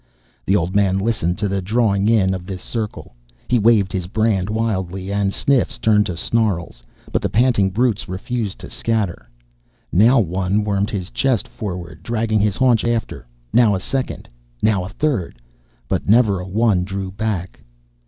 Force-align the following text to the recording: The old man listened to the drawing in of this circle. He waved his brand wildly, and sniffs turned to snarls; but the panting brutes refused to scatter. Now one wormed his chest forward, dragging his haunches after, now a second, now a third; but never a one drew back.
The 0.47 0.55
old 0.55 0.75
man 0.75 0.97
listened 0.97 1.37
to 1.37 1.47
the 1.47 1.61
drawing 1.61 2.07
in 2.09 2.33
of 2.33 2.47
this 2.47 2.63
circle. 2.63 3.13
He 3.47 3.59
waved 3.59 3.93
his 3.93 4.07
brand 4.07 4.49
wildly, 4.49 5.13
and 5.13 5.31
sniffs 5.31 5.77
turned 5.77 6.07
to 6.07 6.17
snarls; 6.17 6.81
but 7.11 7.21
the 7.21 7.29
panting 7.29 7.69
brutes 7.69 8.09
refused 8.09 8.57
to 8.61 8.69
scatter. 8.71 9.29
Now 9.91 10.19
one 10.19 10.63
wormed 10.63 10.89
his 10.89 11.11
chest 11.11 11.47
forward, 11.47 12.01
dragging 12.01 12.39
his 12.39 12.55
haunches 12.55 12.89
after, 12.89 13.27
now 13.53 13.75
a 13.75 13.79
second, 13.79 14.27
now 14.63 14.83
a 14.83 14.89
third; 14.89 15.39
but 15.87 16.09
never 16.09 16.39
a 16.39 16.47
one 16.47 16.83
drew 16.83 17.11
back. 17.11 17.59